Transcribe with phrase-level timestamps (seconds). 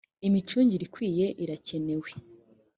[0.27, 2.09] imicungire ikwiye iracyenewe.